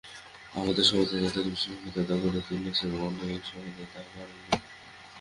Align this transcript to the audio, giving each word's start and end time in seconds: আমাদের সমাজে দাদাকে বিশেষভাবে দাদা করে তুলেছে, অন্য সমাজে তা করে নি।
আমাদের 0.53 0.85
সমাজে 0.89 1.15
দাদাকে 1.15 1.49
বিশেষভাবে 1.49 1.89
দাদা 1.97 2.15
করে 2.23 2.39
তুলেছে, 2.47 2.83
অন্য 2.99 3.19
সমাজে 3.49 3.85
তা 3.93 4.01
করে 4.07 4.33
নি। 4.39 4.57